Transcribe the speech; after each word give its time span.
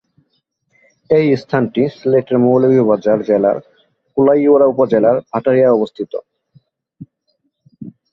এই 1.09 1.27
স্থানটি 1.37 1.81
সিলেটের 1.97 2.37
মৌলভীবাজার 2.37 3.19
জেলার 3.27 3.57
কুলাউড়া 4.17 4.67
উপজেলার 4.67 5.17
ভাটেরায় 5.29 5.75
অবস্থিত। 5.77 6.11